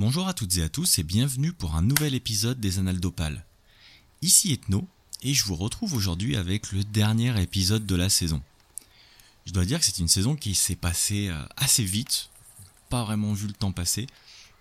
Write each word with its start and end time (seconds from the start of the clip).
Bonjour 0.00 0.28
à 0.28 0.32
toutes 0.32 0.56
et 0.56 0.62
à 0.62 0.70
tous 0.70 0.98
et 0.98 1.02
bienvenue 1.02 1.52
pour 1.52 1.74
un 1.74 1.82
nouvel 1.82 2.14
épisode 2.14 2.58
des 2.58 2.78
Annales 2.78 3.00
d'Opale. 3.00 3.44
Ici 4.22 4.50
Ethno 4.50 4.88
et 5.22 5.34
je 5.34 5.44
vous 5.44 5.56
retrouve 5.56 5.92
aujourd'hui 5.92 6.36
avec 6.36 6.72
le 6.72 6.84
dernier 6.84 7.38
épisode 7.38 7.84
de 7.84 7.96
la 7.96 8.08
saison. 8.08 8.40
Je 9.44 9.52
dois 9.52 9.66
dire 9.66 9.78
que 9.78 9.84
c'est 9.84 9.98
une 9.98 10.08
saison 10.08 10.36
qui 10.36 10.54
s'est 10.54 10.74
passée 10.74 11.28
euh, 11.28 11.44
assez 11.58 11.84
vite, 11.84 12.30
pas 12.88 13.04
vraiment 13.04 13.34
vu 13.34 13.46
le 13.46 13.52
temps 13.52 13.72
passer. 13.72 14.06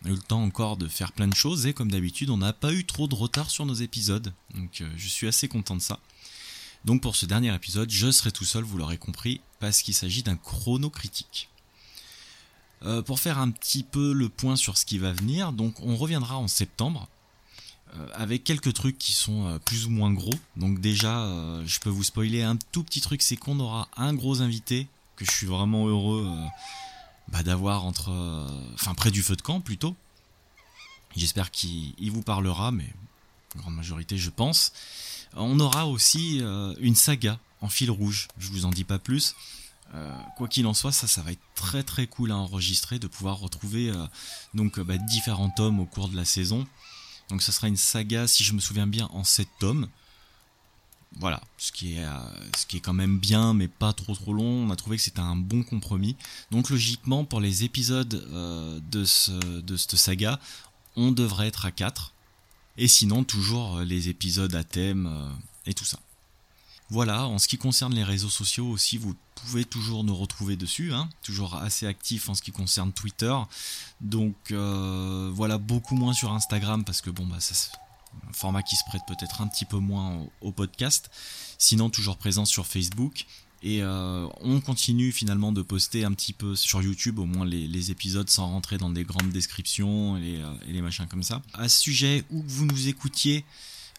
Eu 0.04 0.10
le 0.10 0.18
temps 0.18 0.44
encore 0.44 0.76
de 0.76 0.90
faire 0.90 1.14
plein 1.14 1.30
de 1.30 1.36
choses 1.36 1.68
et 1.68 1.74
comme 1.74 1.90
d'habitude 1.90 2.32
on 2.32 2.38
n'a 2.38 2.52
pas 2.52 2.74
eu 2.74 2.84
trop 2.84 3.08
de 3.08 3.16
retard 3.16 3.50
sur 3.50 3.66
nos 3.66 3.76
épisodes, 3.76 4.34
donc 4.56 4.82
euh, 4.82 4.92
je 4.98 5.08
suis 5.08 5.30
assez 5.30 5.48
content 5.48 5.78
de 5.78 5.82
ça. 5.82 6.02
Donc 6.84 7.02
pour 7.02 7.16
ce 7.16 7.26
dernier 7.26 7.56
épisode, 7.56 7.90
je 7.90 8.12
serai 8.12 8.34
tout 8.34 8.44
seul, 8.44 8.66
vous 8.66 8.78
l'aurez 8.78 8.98
compris, 8.98 9.40
parce 9.62 9.84
qu'il 9.84 9.94
s'agit 9.94 10.22
d'un 10.22 10.36
chrono 10.36 10.90
critique. 10.90 11.48
Euh, 12.86 13.02
pour 13.02 13.20
faire 13.20 13.40
un 13.40 13.52
petit 13.52 13.84
peu 13.84 14.14
le 14.14 14.30
point 14.30 14.56
sur 14.56 14.78
ce 14.78 14.86
qui 14.86 15.00
va 15.00 15.12
venir, 15.12 15.52
donc 15.52 15.76
on 15.82 15.98
reviendra 15.98 16.38
en 16.38 16.48
septembre 16.48 17.10
euh, 17.94 18.08
avec 18.14 18.46
quelques 18.46 18.74
trucs 18.74 18.98
qui 18.98 19.12
sont 19.12 19.48
euh, 19.48 19.60
plus 19.60 19.86
ou 19.86 19.90
moins 19.90 20.14
gros. 20.14 20.34
Donc 20.56 20.80
déjà, 20.80 21.28
je 21.66 21.80
peux 21.80 21.90
vous 21.90 22.04
spoiler 22.04 22.42
un 22.42 22.56
tout 22.72 22.84
petit 22.84 23.02
truc, 23.02 23.22
c'est 23.22 23.36
qu'on 23.36 23.60
aura 23.60 23.90
un 23.98 24.14
gros 24.14 24.42
invité 24.42 24.88
que 25.18 25.26
je 25.26 25.32
suis 25.32 25.48
vraiment 25.48 25.88
heureux 25.88 26.26
bah, 27.28 27.44
d'avoir 27.44 27.84
entre, 27.84 28.12
enfin 28.76 28.94
près 28.94 29.12
du 29.12 29.22
feu 29.22 29.36
de 29.36 29.42
camp 29.42 29.60
plutôt. 29.60 29.96
J'espère 31.18 31.52
qu'il 31.52 32.12
vous 32.12 32.22
parlera, 32.22 32.72
mais 32.72 32.94
grande 33.58 33.76
majorité, 33.76 34.18
je 34.18 34.30
pense. 34.30 34.72
On 35.36 35.60
aura 35.60 35.86
aussi 35.86 36.42
une 36.80 36.96
saga 36.96 37.40
en 37.60 37.68
fil 37.68 37.92
rouge. 37.92 38.30
Je 38.38 38.50
vous 38.50 38.64
en 38.64 38.70
dis 38.70 38.86
pas 38.86 39.00
plus. 39.00 39.36
Euh, 39.96 40.16
quoi 40.38 40.48
qu'il 40.48 40.68
en 40.68 40.74
soit, 40.74 40.92
ça, 40.92 41.08
ça 41.08 41.22
va 41.22 41.32
être 41.32 41.42
très 41.56 41.84
très 41.84 42.08
cool 42.08 42.32
à 42.32 42.38
enregistrer, 42.38 43.00
de 43.00 43.08
pouvoir 43.08 43.40
retrouver 43.40 43.90
euh, 43.90 44.06
donc 44.54 44.80
bah, 44.80 44.98
différents 44.98 45.50
tomes 45.50 45.80
au 45.80 45.86
cours 45.86 46.10
de 46.10 46.16
la 46.16 46.26
saison. 46.26 46.68
Donc 47.30 47.42
ça 47.42 47.52
sera 47.52 47.68
une 47.68 47.78
saga, 47.78 48.28
si 48.28 48.44
je 48.44 48.54
me 48.54 48.60
souviens 48.60 48.88
bien, 48.88 49.08
en 49.12 49.24
7 49.24 49.48
tomes. 49.60 49.88
Voilà, 51.18 51.42
ce 51.58 51.72
qui 51.72 51.96
est, 51.96 52.06
euh, 52.06 52.20
ce 52.56 52.68
qui 52.68 52.78
est 52.78 52.82
quand 52.82 52.94
même 52.94 53.18
bien, 53.18 53.54
mais 53.54 53.68
pas 53.68 53.94
trop 53.94 54.14
trop 54.14 54.32
long. 54.32 54.68
On 54.68 54.70
a 54.70 54.76
trouvé 54.76 54.98
que 54.98 55.04
c'était 55.04 55.20
un 55.20 55.36
bon 55.36 55.64
compromis. 55.64 56.16
Donc 56.52 56.70
logiquement, 56.70 57.26
pour 57.26 57.42
les 57.42 57.64
épisodes 57.64 58.82
de, 58.92 59.06
ce, 59.06 59.32
de 59.32 59.76
cette 59.76 59.96
saga, 59.96 60.40
on 60.96 61.12
devrait 61.12 61.48
être 61.48 61.66
à 61.66 61.72
4. 61.72 62.14
Et 62.78 62.88
sinon, 62.88 63.24
toujours 63.24 63.80
les 63.80 64.10
épisodes 64.10 64.54
à 64.54 64.64
thème 64.64 65.34
et 65.66 65.74
tout 65.74 65.86
ça. 65.86 66.00
Voilà, 66.92 67.28
en 67.28 67.38
ce 67.38 67.48
qui 67.48 67.58
concerne 67.58 67.94
les 67.94 68.04
réseaux 68.04 68.30
sociaux 68.30 68.68
aussi, 68.68 68.98
vous 68.98 69.16
pouvez 69.36 69.64
toujours 69.64 70.04
nous 70.04 70.16
retrouver 70.16 70.56
dessus, 70.56 70.92
hein, 70.92 71.08
toujours 71.22 71.56
assez 71.56 71.86
actif 71.86 72.30
en 72.30 72.34
ce 72.34 72.42
qui 72.42 72.52
concerne 72.52 72.92
Twitter. 72.92 73.36
Donc 74.02 74.36
euh, 74.52 75.30
voilà, 75.34 75.60
beaucoup 75.60 75.96
moins 75.96 76.14
sur 76.14 76.32
Instagram 76.32 76.84
parce 76.84 77.02
que 77.02 77.12
bon 77.12 77.28
bah 77.28 77.38
c'est 77.40 77.70
un 78.28 78.34
format 78.34 78.64
qui 78.64 78.76
se 78.76 78.84
prête 78.86 79.04
peut-être 79.08 79.42
un 79.42 79.48
petit 79.48 79.66
peu 79.66 79.78
moins 79.78 80.26
au, 80.42 80.52
podcast. 80.52 81.12
Sinon 81.60 81.92
toujours 81.92 82.18
présent 82.18 82.46
sur 82.46 82.66
Facebook. 82.66 83.26
Et 83.62 83.84
euh, 83.84 84.26
on 84.40 84.62
continue 84.62 85.12
finalement 85.12 85.52
de 85.52 85.62
poster 85.62 86.06
un 86.06 86.14
petit 86.14 86.32
peu 86.32 86.56
sur 86.56 86.82
YouTube, 86.82 87.20
au 87.20 87.26
moins 87.26 87.46
les, 87.46 87.92
épisodes 87.92 88.30
sans 88.30 88.48
rentrer 88.48 88.78
dans 88.78 88.90
des 88.90 89.04
grandes 89.04 89.32
descriptions 89.32 90.18
et, 90.18 90.42
euh, 90.42 90.54
et 90.68 90.72
les 90.72 90.82
machins 90.82 91.08
comme 91.08 91.24
ça. 91.24 91.42
À 91.54 91.68
ce 91.68 91.78
sujet, 91.78 92.24
où 92.32 92.42
vous 92.48 92.66
nous 92.66 92.88
écoutiez, 92.88 93.44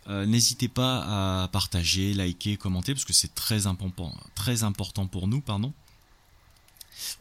euh, 0.08 0.26
n'hésitez 0.26 0.68
pas 0.68 1.42
à 1.42 1.48
partager, 1.48 2.14
liker, 2.14 2.56
commenter, 2.56 2.94
parce 2.94 3.04
que 3.04 3.12
c'est 3.12 3.34
très 3.34 3.66
important, 3.66 5.06
pour 5.06 5.28
nous, 5.28 5.40
pardon. 5.40 5.72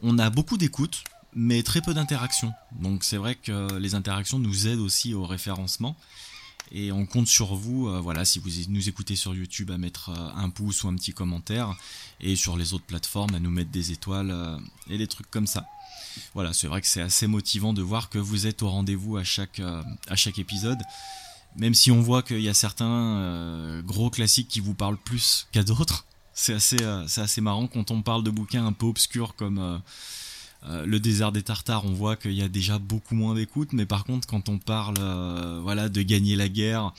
On 0.02 0.18
a 0.18 0.30
beaucoup 0.30 0.56
d'écoutes, 0.56 1.04
mais 1.34 1.62
très 1.62 1.80
peu 1.80 1.94
d'interactions. 1.94 2.52
Donc 2.72 3.04
c'est 3.04 3.16
vrai 3.16 3.34
que 3.34 3.76
les 3.78 3.94
interactions 3.94 4.38
nous 4.38 4.66
aident 4.66 4.80
aussi 4.80 5.14
au 5.14 5.24
référencement. 5.24 5.96
Et 6.72 6.92
on 6.92 7.04
compte 7.04 7.26
sur 7.26 7.56
vous, 7.56 7.88
euh, 7.88 8.00
voilà, 8.00 8.24
si 8.24 8.38
vous 8.38 8.50
nous 8.68 8.88
écoutez 8.88 9.16
sur 9.16 9.34
YouTube, 9.34 9.72
à 9.72 9.78
mettre 9.78 10.10
euh, 10.10 10.30
un 10.36 10.50
pouce 10.50 10.84
ou 10.84 10.88
un 10.88 10.94
petit 10.94 11.12
commentaire, 11.12 11.74
et 12.20 12.36
sur 12.36 12.56
les 12.56 12.74
autres 12.74 12.84
plateformes, 12.84 13.34
à 13.34 13.40
nous 13.40 13.50
mettre 13.50 13.70
des 13.70 13.92
étoiles 13.92 14.60
et 14.88 14.98
des 14.98 15.06
trucs 15.06 15.30
comme 15.30 15.46
ça. 15.46 15.66
Voilà, 16.34 16.52
c'est 16.52 16.66
vrai 16.66 16.80
que 16.80 16.86
c'est 16.86 17.00
assez 17.00 17.26
motivant 17.26 17.72
de 17.72 17.82
voir 17.82 18.08
que 18.08 18.18
vous 18.18 18.46
êtes 18.46 18.62
au 18.62 18.70
rendez-vous 18.70 19.16
à 19.16 19.24
chaque 19.24 19.58
épisode 20.38 20.78
même 21.56 21.74
si 21.74 21.90
on 21.90 22.00
voit 22.00 22.22
qu'il 22.22 22.40
y 22.40 22.48
a 22.48 22.54
certains 22.54 22.86
euh, 22.86 23.82
gros 23.82 24.10
classiques 24.10 24.48
qui 24.48 24.60
vous 24.60 24.74
parlent 24.74 24.98
plus 24.98 25.48
qu'à 25.52 25.62
d'autres, 25.62 26.06
c'est 26.32 26.54
assez, 26.54 26.82
euh, 26.82 27.06
c'est 27.08 27.20
assez 27.20 27.40
marrant 27.40 27.66
quand 27.66 27.90
on 27.90 28.02
parle 28.02 28.22
de 28.22 28.30
bouquins 28.30 28.66
un 28.66 28.72
peu 28.72 28.86
obscurs 28.86 29.34
comme 29.34 29.58
euh, 29.58 30.86
Le 30.86 31.00
désert 31.00 31.32
des 31.32 31.42
Tartares, 31.42 31.84
on 31.84 31.92
voit 31.92 32.16
qu'il 32.16 32.32
y 32.32 32.42
a 32.42 32.48
déjà 32.48 32.78
beaucoup 32.78 33.14
moins 33.14 33.34
d'écoute, 33.34 33.72
mais 33.72 33.86
par 33.86 34.04
contre 34.04 34.26
quand 34.26 34.48
on 34.48 34.58
parle 34.58 34.98
voilà, 35.62 35.88
de 35.88 36.02
gagner 36.02 36.36
la 36.36 36.48
guerre 36.48 36.92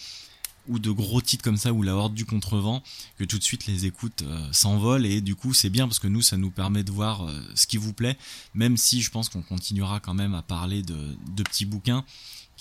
ou 0.68 0.78
de 0.78 0.92
gros 0.92 1.22
titres 1.22 1.44
comme 1.44 1.58
ça 1.58 1.74
ou 1.74 1.82
la 1.82 1.96
horde 1.96 2.14
du 2.14 2.26
contrevent, 2.26 2.84
que 3.18 3.24
tout 3.24 3.40
de 3.40 3.44
suite 3.44 3.66
les 3.66 3.86
écoutes 3.88 4.24
s'envolent 4.52 5.06
et 5.06 5.22
du 5.22 5.36
coup 5.36 5.54
c'est 5.54 5.72
bien 5.72 5.88
parce 5.88 6.00
que 6.00 6.08
nous 6.08 6.22
ça 6.22 6.38
nous 6.38 6.52
permet 6.52 6.84
de 6.84 6.92
voir 6.92 7.28
ce 7.56 7.66
qui 7.68 7.78
vous 7.78 7.94
plaît, 7.94 8.18
même 8.54 8.78
si 8.78 9.02
je 9.02 9.10
pense 9.10 9.30
qu'on 9.30 9.42
continuera 9.42 10.00
quand 10.00 10.14
même 10.14 10.36
à 10.36 10.44
parler 10.44 10.84
de, 10.84 10.98
de 11.36 11.44
petits 11.44 11.66
bouquins 11.66 12.04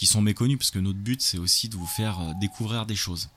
qui 0.00 0.06
sont 0.06 0.22
méconnus, 0.22 0.56
parce 0.56 0.70
que 0.70 0.78
notre 0.78 0.98
but 0.98 1.20
c'est 1.20 1.36
aussi 1.36 1.68
de 1.68 1.76
vous 1.76 1.86
faire 1.86 2.18
euh, 2.20 2.32
découvrir 2.40 2.86
des 2.86 2.96
choses. 2.96 3.28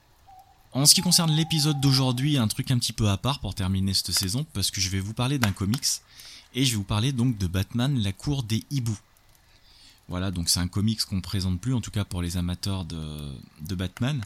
En 0.71 0.85
ce 0.85 0.95
qui 0.95 1.01
concerne 1.01 1.29
l'épisode 1.29 1.81
d'aujourd'hui, 1.81 2.37
un 2.37 2.47
truc 2.47 2.71
un 2.71 2.79
petit 2.79 2.93
peu 2.93 3.09
à 3.09 3.17
part 3.17 3.39
pour 3.41 3.53
terminer 3.53 3.93
cette 3.93 4.11
saison, 4.11 4.45
parce 4.53 4.71
que 4.71 4.79
je 4.79 4.87
vais 4.87 5.01
vous 5.01 5.13
parler 5.13 5.37
d'un 5.39 5.51
comics, 5.51 5.85
et 6.55 6.63
je 6.63 6.71
vais 6.71 6.77
vous 6.77 6.85
parler 6.85 7.11
donc 7.11 7.37
de 7.37 7.47
Batman, 7.47 8.01
la 8.01 8.13
cour 8.13 8.43
des 8.43 8.63
hiboux. 8.71 8.97
Voilà, 10.07 10.31
donc 10.31 10.47
c'est 10.47 10.61
un 10.61 10.69
comics 10.69 11.03
qu'on 11.03 11.17
ne 11.17 11.21
présente 11.21 11.59
plus, 11.59 11.73
en 11.73 11.81
tout 11.81 11.91
cas 11.91 12.05
pour 12.05 12.21
les 12.21 12.37
amateurs 12.37 12.85
de, 12.85 13.33
de 13.59 13.75
Batman. 13.75 14.23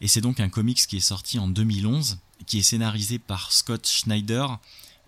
Et 0.00 0.08
c'est 0.08 0.22
donc 0.22 0.40
un 0.40 0.48
comics 0.48 0.86
qui 0.86 0.96
est 0.96 1.00
sorti 1.00 1.38
en 1.38 1.48
2011, 1.48 2.16
qui 2.46 2.60
est 2.60 2.62
scénarisé 2.62 3.18
par 3.18 3.52
Scott 3.52 3.86
Schneider 3.86 4.58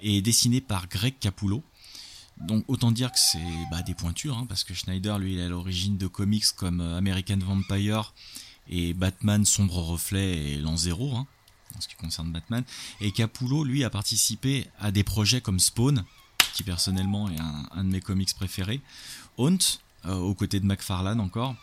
et 0.03 0.21
dessiné 0.21 0.61
par 0.61 0.89
Greg 0.89 1.15
Capullo. 1.19 1.65
Donc 2.41 2.65
autant 2.69 2.93
dire 2.93 3.13
que 3.13 3.19
c'est 3.19 3.39
bah, 3.71 3.83
des 3.83 3.95
pointures, 3.95 4.37
hein, 4.37 4.47
parce 4.47 4.63
que 4.65 4.75
Schneider, 4.75 5.19
lui, 5.19 5.35
il 5.35 5.39
est 5.39 5.45
à 5.45 5.49
l'origine 5.49 5.97
de 5.97 6.07
comics 6.07 6.45
comme 6.55 6.81
euh, 6.81 6.99
American 6.99 7.39
Vampire 7.39 8.13
et 8.69 8.93
Batman 8.95 9.45
Sombre 9.45 9.79
Reflet 9.79 10.53
et 10.53 10.57
L'An 10.59 10.77
Zéro, 10.77 11.17
hein, 11.17 11.27
en 11.75 11.81
ce 11.81 11.89
qui 11.89 11.95
concerne 11.95 12.31
Batman. 12.33 12.63
Et 13.01 13.11
Capullo, 13.13 13.65
lui, 13.65 13.85
a 13.85 13.91
participé 13.91 14.67
à 14.79 14.91
des 14.91 15.03
projets 15.03 15.41
comme 15.41 15.59
Spawn, 15.59 16.05
qui 16.53 16.63
personnellement 16.63 17.31
est 17.31 17.41
un, 17.41 17.85
de 17.85 17.91
mes 17.91 18.01
comics 18.01 18.35
préférés, 18.35 18.81
Haunt, 19.39 19.59
euh, 20.05 20.17
aux 20.17 20.35
côtés 20.35 20.61
de 20.61 20.67
McFarlane 20.67 21.21
encore, 21.21 21.55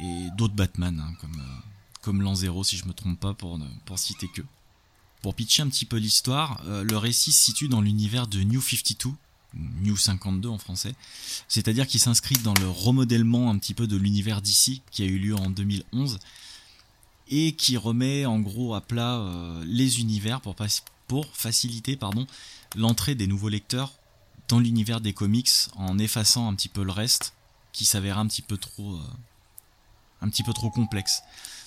et 0.00 0.28
d'autres 0.38 0.54
Batman, 0.54 1.00
hein, 1.00 1.14
comme, 1.20 1.38
euh, 1.38 1.60
comme 2.00 2.22
L'An 2.22 2.34
si 2.62 2.78
je 2.78 2.86
me 2.86 2.94
trompe 2.94 3.20
pas, 3.20 3.34
pour, 3.34 3.60
pour 3.84 3.98
citer 3.98 4.28
que. 4.28 4.42
Pour 5.20 5.34
pitcher 5.34 5.62
un 5.62 5.68
petit 5.68 5.84
peu 5.84 5.96
l'histoire, 5.96 6.62
le 6.64 6.96
récit 6.96 7.32
se 7.32 7.46
situe 7.46 7.66
dans 7.66 7.80
l'univers 7.80 8.28
de 8.28 8.40
New 8.44 8.62
52, 8.62 9.10
New 9.54 9.96
52 9.96 10.48
en 10.48 10.58
français, 10.58 10.94
c'est-à-dire 11.48 11.86
qu'il 11.86 12.00
s'inscrit 12.00 12.36
dans 12.36 12.54
le 12.54 12.68
remodèlement 12.68 13.50
un 13.50 13.58
petit 13.58 13.74
peu 13.74 13.86
de 13.86 13.96
l'univers 13.96 14.42
d'ici 14.42 14.82
qui 14.90 15.02
a 15.02 15.06
eu 15.06 15.18
lieu 15.18 15.34
en 15.34 15.50
2011 15.50 16.18
et 17.30 17.52
qui 17.52 17.76
remet 17.76 18.26
en 18.26 18.40
gros 18.40 18.74
à 18.74 18.80
plat 18.80 19.16
euh, 19.16 19.64
les 19.66 20.00
univers 20.00 20.40
pour, 20.40 20.54
faciliter 21.32 21.98
l'entrée 22.76 23.14
des 23.14 23.26
nouveaux 23.26 23.48
lecteurs 23.48 23.94
dans 24.48 24.60
l'univers 24.60 25.00
des 25.00 25.14
comics 25.14 25.50
en 25.76 25.98
effaçant 25.98 26.48
un 26.48 26.54
petit 26.54 26.68
peu 26.68 26.82
le 26.82 26.92
reste 26.92 27.32
qui 27.72 27.86
s'avère 27.86 28.18
un 28.18 28.26
petit 28.26 28.42
peu 28.42 28.58
trop 28.58 28.94
euh, 28.94 29.02
un 30.20 30.28
petit 30.28 30.42
peu 30.42 30.52
trop 30.52 30.70
complexe. 30.70 31.22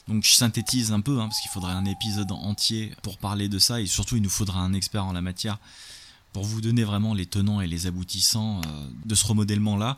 Donc 0.07 0.23
je 0.23 0.33
synthétise 0.33 0.91
un 0.91 1.01
peu 1.01 1.19
hein, 1.19 1.27
parce 1.27 1.39
qu'il 1.39 1.51
faudrait 1.51 1.73
un 1.73 1.85
épisode 1.85 2.31
entier 2.31 2.93
pour 3.01 3.17
parler 3.17 3.49
de 3.49 3.59
ça 3.59 3.81
et 3.81 3.85
surtout 3.85 4.17
il 4.17 4.21
nous 4.21 4.29
faudra 4.29 4.59
un 4.59 4.73
expert 4.73 5.05
en 5.05 5.13
la 5.13 5.21
matière 5.21 5.57
pour 6.33 6.43
vous 6.43 6.61
donner 6.61 6.83
vraiment 6.83 7.13
les 7.13 7.25
tenants 7.25 7.61
et 7.61 7.67
les 7.67 7.87
aboutissants 7.87 8.61
euh, 8.65 8.89
de 9.05 9.15
ce 9.15 9.25
remodèlement-là. 9.25 9.97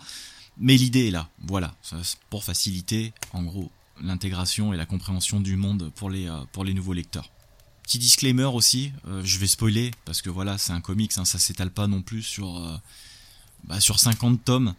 Mais 0.57 0.77
l'idée 0.77 1.07
est 1.07 1.11
là, 1.11 1.29
voilà, 1.39 1.75
pour 2.29 2.43
faciliter 2.43 3.13
en 3.33 3.43
gros 3.43 3.71
l'intégration 4.01 4.73
et 4.73 4.77
la 4.77 4.85
compréhension 4.85 5.39
du 5.39 5.55
monde 5.55 5.91
pour 5.95 6.09
les, 6.09 6.27
euh, 6.27 6.41
pour 6.51 6.63
les 6.63 6.73
nouveaux 6.73 6.93
lecteurs. 6.93 7.29
Petit 7.83 7.99
disclaimer 7.99 8.45
aussi, 8.45 8.91
euh, 9.07 9.21
je 9.23 9.37
vais 9.39 9.47
spoiler, 9.47 9.91
parce 10.05 10.21
que 10.21 10.29
voilà, 10.29 10.57
c'est 10.57 10.71
un 10.71 10.81
comics, 10.81 11.11
hein, 11.17 11.25
ça 11.25 11.39
s'étale 11.39 11.71
pas 11.71 11.87
non 11.87 12.01
plus 12.01 12.23
sur, 12.23 12.81
bah, 13.65 13.79
sur 13.79 13.99
50 13.99 14.43
tomes. 14.43 14.73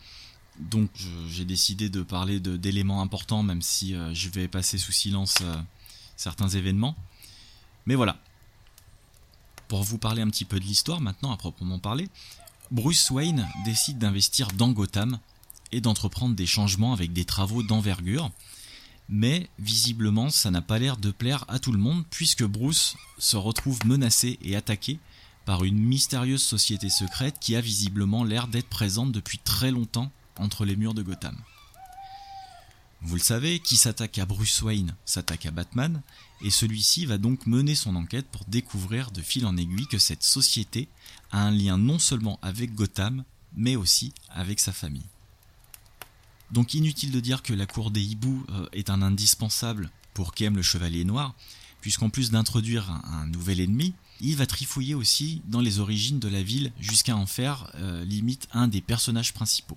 Donc 0.59 0.91
j'ai 1.29 1.45
décidé 1.45 1.89
de 1.89 2.03
parler 2.03 2.39
d'éléments 2.39 3.03
importants, 3.03 3.43
même 3.43 3.61
si 3.61 3.95
je 4.13 4.29
vais 4.29 4.47
passer 4.47 4.79
sous 4.79 4.93
silence 4.93 5.39
certains 6.17 6.49
événements. 6.49 6.97
Mais 7.87 7.97
voilà, 7.97 8.17
pour 9.69 9.83
vous 9.83 9.99
parler 9.99 10.23
un 10.23 10.29
petit 10.29 10.45
peu 10.45 10.59
de 10.59 10.65
l'histoire 10.65 11.01
maintenant 11.01 11.33
à 11.33 11.37
proprement 11.37 11.79
parler, 11.79 12.09
Bruce 12.71 13.11
Wayne 13.11 13.49
décide 13.65 13.99
d'investir 13.99 14.49
dans 14.49 14.71
Gotham 14.71 15.19
et 15.73 15.81
d'entreprendre 15.81 16.35
des 16.35 16.47
changements 16.47 16.93
avec 16.93 17.13
des 17.13 17.25
travaux 17.25 17.63
d'envergure. 17.63 18.31
Mais 19.09 19.49
visiblement 19.59 20.31
ça 20.31 20.51
n'a 20.51 20.63
pas 20.63 20.79
l'air 20.79 20.97
de 20.97 21.11
plaire 21.11 21.45
à 21.49 21.59
tout 21.59 21.73
le 21.73 21.79
monde 21.79 22.05
puisque 22.11 22.45
Bruce 22.45 22.97
se 23.19 23.37
retrouve 23.37 23.85
menacé 23.85 24.39
et 24.43 24.57
attaqué 24.57 24.99
par 25.45 25.65
une 25.65 25.79
mystérieuse 25.79 26.43
société 26.43 26.89
secrète 26.89 27.39
qui 27.39 27.55
a 27.55 27.61
visiblement 27.61 28.25
l'air 28.25 28.49
d'être 28.49 28.69
présente 28.69 29.13
depuis 29.13 29.39
très 29.39 29.71
longtemps 29.71 30.11
entre 30.39 30.65
les 30.65 30.77
murs 30.77 30.95
de 30.95 31.03
Gotham. 31.03 31.37
Vous 33.07 33.17
le 33.17 33.21
savez, 33.21 33.59
qui 33.59 33.77
s'attaque 33.77 34.19
à 34.19 34.25
Bruce 34.25 34.63
Wayne 34.63 34.97
s'attaque 35.05 35.45
à 35.45 35.51
Batman, 35.51 36.01
et 36.41 36.49
celui-ci 36.49 37.05
va 37.05 37.19
donc 37.19 37.47
mener 37.47 37.75
son 37.75 37.97
enquête 37.97 38.27
pour 38.33 38.47
découvrir 38.47 39.11
de 39.11 39.21
fil 39.21 39.45
en 39.45 39.59
aiguille 39.59 39.87
que 39.87 39.99
cette 39.99 40.23
société 40.23 40.89
a 41.31 41.43
un 41.43 41.51
lien 41.51 41.77
non 41.77 41.99
seulement 41.99 42.39
avec 42.41 42.75
Gotham, 42.75 43.25
mais 43.55 43.77
aussi 43.77 44.15
avec 44.31 44.59
sa 44.59 44.73
famille. 44.73 45.05
Donc 46.51 46.73
inutile 46.73 47.11
de 47.11 47.21
dire 47.21 47.43
que 47.43 47.53
la 47.53 47.67
cour 47.67 47.91
des 47.91 48.03
hiboux 48.03 48.47
euh, 48.49 48.67
est 48.73 48.89
un 48.89 49.03
indispensable 49.03 49.91
pour 50.15 50.33
Kem 50.33 50.57
le 50.57 50.63
Chevalier 50.63 51.05
Noir, 51.05 51.35
puisqu'en 51.83 52.09
plus 52.09 52.31
d'introduire 52.31 52.91
un, 52.91 53.27
nouvel 53.27 53.61
ennemi, 53.61 53.93
il 54.23 54.37
va 54.37 54.47
trifouiller 54.47 54.95
aussi 54.95 55.43
dans 55.45 55.61
les 55.61 55.79
origines 55.79 56.21
de 56.21 56.29
la 56.29 56.43
ville 56.43 56.73
jusqu'à 56.81 57.17
en 57.17 57.27
faire 57.27 57.71
euh, 57.75 58.03
limite 58.07 58.49
un 58.53 58.67
des 58.67 58.81
personnages 58.81 59.35
principaux. 59.35 59.77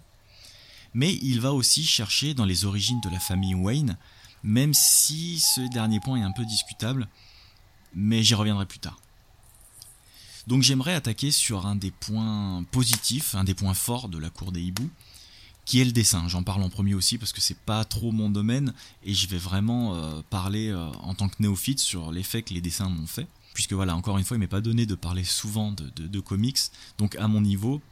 Mais 0.98 1.14
il 1.22 1.42
va 1.42 1.54
aussi 1.54 1.86
chercher 1.86 2.34
dans 2.34 2.44
les 2.44 2.66
origines 2.66 3.00
de 3.02 3.10
la 3.10 3.20
famille 3.20 3.54
Wayne, 3.54 3.98
même 4.42 4.74
si 4.74 5.40
ce 5.40 5.62
dernier 5.70 6.00
point 6.00 6.18
est 6.18 6.24
un 6.24 6.32
peu 6.32 6.44
discutable, 6.44 7.08
mais 7.94 8.24
j'y 8.24 8.34
reviendrai 8.34 8.66
plus 8.66 8.80
tard. 8.80 9.00
Donc 10.48 10.64
j'aimerais 10.64 10.96
attaquer 10.96 11.30
sur 11.30 11.68
un 11.68 11.76
des 11.76 11.92
points 11.92 12.64
positifs, 12.72 13.36
un 13.36 13.44
des 13.44 13.54
points 13.54 13.76
forts 13.76 14.10
de 14.10 14.18
la 14.18 14.32
cour 14.32 14.52
des 14.52 14.64
hiboux, 14.64 14.90
qui 15.66 15.82
est 15.82 15.86
le 15.86 15.92
dessin. 15.92 16.28
J'en 16.30 16.42
parle 16.42 16.64
en 16.64 16.70
premier 16.72 16.96
aussi 16.96 17.20
parce 17.20 17.32
que 17.32 17.42
c'est 17.42 17.60
pas 17.60 17.86
trop 17.86 18.12
mon 18.12 18.32
domaine 18.32 18.74
et 19.04 19.14
je 19.14 19.28
vais 19.28 19.38
vraiment 19.38 19.94
euh, 19.94 20.22
parler 20.32 20.70
euh, 20.70 20.90
en 21.04 21.14
tant 21.14 21.30
que 21.30 21.36
néophyte 21.38 21.80
sur 21.80 22.12
l'effet 22.12 22.42
que 22.42 22.56
les 22.56 22.62
dessins 22.62 22.90
m'ont 22.90 23.06
fait. 23.06 23.28
Puisque 23.54 23.74
voilà, 23.74 23.96
encore 23.96 24.18
une 24.18 24.26
fois, 24.26 24.36
il 24.36 24.40
m'est 24.40 24.48
pas 24.48 24.62
donné 24.62 24.88
de 24.88 24.96
parler 24.96 25.24
souvent 25.24 25.72
de, 25.74 26.20
comics, 26.20 26.58
donc 26.98 27.16
à 27.18 27.28
mon 27.28 27.42
niveau, 27.42 27.84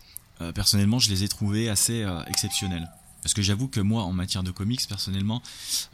euh, 0.42 0.52
personnellement, 0.52 1.00
je 1.00 1.10
les 1.10 1.24
ai 1.24 1.28
trouvés 1.28 1.70
assez 1.70 2.06
exceptionnels. 2.28 2.90
Parce 3.22 3.34
que 3.34 3.42
j'avoue 3.42 3.68
que 3.68 3.80
moi, 3.80 4.04
en 4.04 4.14
matière 4.14 4.44
de 4.44 4.52
comics, 4.52 4.88
personnellement, 4.88 5.42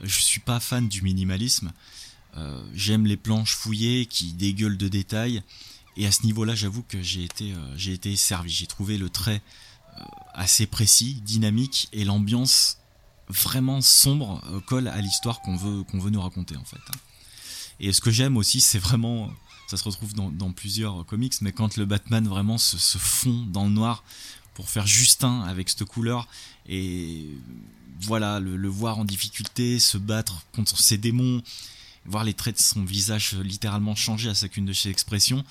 je 0.04 0.20
suis 0.20 0.42
pas 0.42 0.60
fan 0.60 0.90
du 0.90 1.02
minimalisme. 1.02 1.72
J'aime 2.74 3.06
les 3.06 3.16
planches 3.16 3.56
fouillées 3.56 4.06
qui 4.06 4.34
dégueulent 4.34 4.78
de 4.78 4.90
détails. 4.90 5.42
Et 5.96 6.06
à 6.06 6.12
ce 6.12 6.24
niveau-là, 6.26 6.56
j'avoue 6.56 6.84
que 6.84 7.02
j'ai 7.02 7.24
été, 7.24 8.16
servi. 8.18 8.52
J'ai 8.52 8.68
trouvé 8.68 8.98
le 8.98 9.10
trait 9.10 9.42
assez 10.34 10.66
précis, 10.68 11.22
dynamique 11.24 11.88
et 11.94 12.04
l'ambiance 12.04 12.82
vraiment 13.32 13.82
sombre 13.82 14.42
euh, 14.52 14.60
colle 14.60 14.88
à 14.88 15.00
l'histoire 15.02 15.42
qu'on 15.42 15.56
veut, 15.56 15.84
qu'on 15.84 16.00
veut 16.00 16.10
nous 16.10 16.22
raconter 16.22 16.56
en 16.58 16.66
fait. 16.66 16.80
Et 17.80 17.94
ce 17.94 18.02
que 18.02 18.12
j'aime 18.12 18.38
aussi, 18.38 18.62
c'est 18.62 18.80
vraiment, 18.80 19.32
ça 19.72 19.78
se 19.78 19.86
retrouve 19.86 20.14
dans, 20.14 20.52
plusieurs 20.52 21.06
comics, 21.06 21.34
mais 21.42 21.54
quand 21.54 21.78
le 21.78 21.86
Batman 21.86 22.28
vraiment 22.28 22.58
se, 22.58 22.98
fond 22.98 23.46
dans 23.54 23.64
le 23.64 23.72
noir 23.72 24.04
pour 24.54 24.70
faire 24.70 24.86
Justin 24.86 25.44
avec 25.44 25.70
cette 25.70 25.86
couleur 25.86 26.28
et 26.68 27.30
voilà, 28.02 28.42
le, 28.42 28.68
voir 28.68 29.00
en 29.00 29.06
difficulté, 29.06 29.80
se 29.80 29.98
battre 29.98 30.44
contre 30.54 30.78
ses 30.78 30.98
démons, 30.98 31.42
voir 32.06 32.26
les 32.26 32.34
traits 32.34 32.58
de 32.58 32.62
son 32.62 32.84
visage 32.84 33.36
littéralement 33.36 33.96
changer 33.96 34.30
à 34.30 34.34
chacune 34.34 34.66
de 34.66 34.74
ses 34.74 34.90
expressions, 34.90 35.46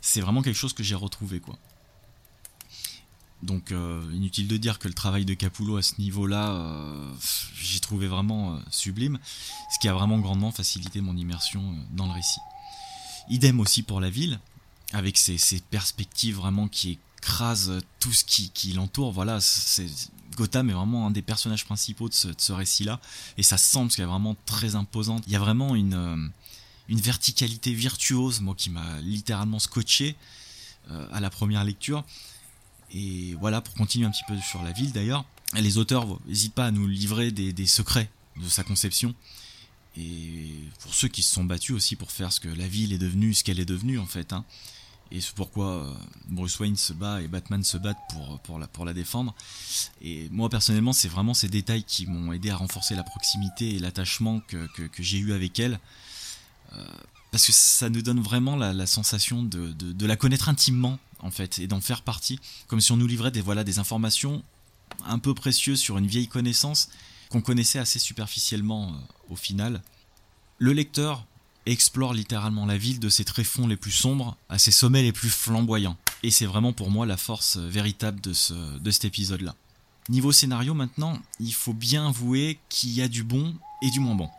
c'est 0.00 0.20
vraiment 0.20 0.42
quelque 0.42 0.56
chose 0.56 0.72
que 0.72 0.82
j'ai 0.82 0.96
retrouvé 0.96 1.38
quoi. 1.38 1.56
Donc 3.42 3.70
euh, 3.70 4.02
inutile 4.12 4.48
de 4.48 4.56
dire 4.56 4.80
que 4.80 4.88
le 4.88 4.94
travail 4.94 5.24
de 5.24 5.34
Capullo 5.34 5.76
à 5.76 5.82
ce 5.82 6.00
niveau-là, 6.00 6.50
euh, 6.50 7.12
j'ai 7.54 7.78
trouvé 7.78 8.08
vraiment 8.08 8.54
euh, 8.54 8.58
sublime, 8.70 9.20
ce 9.72 9.78
qui 9.78 9.86
a 9.86 9.92
vraiment 9.92 10.18
grandement 10.18 10.50
facilité 10.50 11.00
mon 11.00 11.16
immersion 11.16 11.62
dans 11.92 12.06
le 12.06 12.12
récit. 12.12 12.40
Idem 13.28 13.60
aussi 13.60 13.82
pour 13.82 14.00
la 14.00 14.10
ville, 14.10 14.38
avec 14.92 15.16
ses, 15.16 15.38
perspectives 15.70 16.36
vraiment 16.36 16.68
qui 16.68 16.98
écrasent 17.18 17.80
tout 18.00 18.12
ce 18.12 18.24
qui, 18.24 18.72
l'entoure. 18.72 19.12
Voilà, 19.12 19.38
Gotham 20.36 20.70
est 20.70 20.74
vraiment 20.74 21.06
un 21.06 21.10
des 21.10 21.22
personnages 21.22 21.64
principaux 21.64 22.08
de 22.08 22.14
ce, 22.14 22.52
récit-là, 22.52 23.00
et 23.38 23.42
ça 23.42 23.58
semble 23.58 23.90
qu'elle 23.90 24.04
est 24.04 24.08
vraiment 24.08 24.36
très 24.46 24.74
imposante. 24.74 25.24
Il 25.26 25.32
y 25.32 25.36
a 25.36 25.40
vraiment 25.40 25.74
une, 25.74 26.30
une 26.88 27.00
verticalité 27.00 27.72
virtuose, 27.72 28.40
moi 28.40 28.54
qui 28.56 28.70
m'a 28.70 29.00
littéralement 29.00 29.58
scotché 29.58 30.16
à 30.88 31.18
la 31.18 31.30
première 31.30 31.64
lecture 31.64 32.04
et 32.92 33.34
voilà, 33.40 33.60
pour 33.60 33.74
continuer 33.74 34.06
un 34.06 34.10
petit 34.10 34.24
peu 34.28 34.38
sur 34.40 34.62
la 34.62 34.72
ville 34.72 34.92
d'ailleurs, 34.92 35.24
les 35.54 35.78
auteurs 35.78 36.06
n'hésitent 36.26 36.54
pas 36.54 36.66
à 36.66 36.70
nous 36.70 36.86
livrer 36.86 37.30
des, 37.30 37.66
secrets 37.66 38.10
de 38.36 38.48
sa 38.48 38.62
conception. 38.62 39.14
Et 39.98 40.50
pour 40.80 40.94
ceux 40.94 41.08
qui 41.08 41.22
se 41.22 41.32
sont 41.32 41.44
battus 41.44 41.74
aussi 41.74 41.96
pour 41.96 42.10
faire 42.10 42.32
ce 42.32 42.40
que 42.40 42.48
la 42.48 42.68
ville 42.68 42.92
est 42.92 42.98
devenue, 42.98 43.34
ce 43.34 43.44
qu'elle 43.44 43.60
est 43.60 43.64
devenue 43.66 43.98
en 43.98 44.06
fait. 44.06 44.32
Hein. 44.32 44.44
Et 45.12 45.20
c'est 45.20 45.34
pourquoi 45.34 45.66
euh, 45.68 45.94
Bruce 46.28 46.58
Wayne 46.58 46.76
se 46.76 46.92
bat 46.92 47.22
et 47.22 47.28
Batman 47.28 47.62
se 47.62 47.76
battent 47.76 47.96
pour, 48.10 48.40
pour, 48.40 48.58
la, 48.58 48.66
pour 48.66 48.84
la 48.84 48.92
défendre. 48.92 49.34
Et 50.02 50.28
moi 50.30 50.48
personnellement, 50.48 50.92
c'est 50.92 51.08
vraiment 51.08 51.34
ces 51.34 51.48
détails 51.48 51.84
qui 51.84 52.06
m'ont 52.06 52.32
aidé 52.32 52.50
à 52.50 52.56
renforcer 52.56 52.94
la 52.94 53.04
proximité 53.04 53.76
et 53.76 53.78
l'attachement 53.78 54.40
que, 54.40 54.66
que, 54.88 55.02
j'ai 55.02 55.18
eu 55.18 55.32
avec 55.32 55.58
elle. 55.60 55.78
Euh, 56.72 56.84
parce 57.30 57.46
que 57.46 57.52
ça 57.52 57.88
nous 57.88 58.02
donne 58.02 58.20
vraiment 58.20 58.56
la, 58.56 58.86
sensation 58.86 59.42
de, 59.42 59.72
de, 59.72 60.06
la 60.06 60.16
connaître 60.16 60.48
intimement 60.48 60.98
en 61.20 61.30
fait 61.30 61.58
et 61.58 61.66
d'en 61.66 61.80
faire 61.80 62.02
partie, 62.02 62.40
comme 62.66 62.80
si 62.80 62.92
on 62.92 62.96
nous 62.96 63.06
livrait 63.06 63.30
des 63.30 63.40
voilà 63.40 63.62
des 63.62 63.78
informations 63.78 64.42
un 65.04 65.18
peu 65.18 65.34
précieuses 65.34 65.80
sur 65.80 65.98
une 65.98 66.06
vieille 66.06 66.28
connaissance 66.28 66.88
qu'on 67.28 67.40
connaissait 67.40 67.78
assez 67.78 67.98
superficiellement 67.98 68.88
euh, 68.88 69.32
au 69.32 69.36
final. 69.36 69.82
Le 70.58 70.72
lecteur 70.72 71.26
explore 71.66 72.14
littéralement 72.14 72.66
la 72.66 72.78
ville 72.78 73.00
de 73.00 73.08
ses 73.08 73.24
tréfonds 73.24 73.66
les 73.66 73.76
plus 73.76 73.90
sombres 73.90 74.36
à 74.48 74.58
ses 74.58 74.70
sommets 74.70 75.02
les 75.02 75.12
plus 75.12 75.30
flamboyants, 75.30 75.96
et 76.22 76.30
c'est 76.30 76.46
vraiment 76.46 76.72
pour 76.72 76.90
moi 76.90 77.06
la 77.06 77.16
force 77.16 77.56
euh, 77.56 77.68
véritable 77.68 78.20
de, 78.20 78.32
ce, 78.32 78.54
de 78.78 78.90
cet 78.90 79.04
épisode-là. 79.04 79.54
Niveau 80.08 80.30
scénario 80.30 80.72
maintenant, 80.74 81.18
il 81.40 81.52
faut 81.52 81.72
bien 81.72 82.08
avouer 82.08 82.60
qu'il 82.68 82.90
y 82.90 83.02
a 83.02 83.08
du 83.08 83.24
bon 83.24 83.54
et 83.82 83.90
du 83.90 83.98
moins 83.98 84.14
bon. 84.14 84.30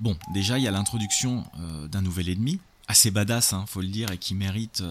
Bon, 0.00 0.16
déjà 0.34 0.58
il 0.58 0.64
y 0.64 0.68
a 0.68 0.72
l'introduction 0.72 1.44
euh, 1.60 1.86
d'un 1.86 2.02
nouvel 2.02 2.28
ennemi, 2.28 2.58
assez 2.88 3.10
badass, 3.10 3.52
hein, 3.52 3.64
faut 3.68 3.82
le 3.82 3.88
dire, 3.88 4.10
et 4.10 4.18
qui 4.18 4.34
mérite 4.34 4.82